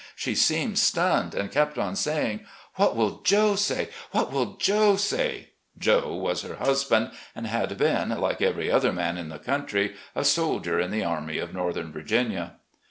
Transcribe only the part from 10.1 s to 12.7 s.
a soldier in the' Army of Northern Virginia.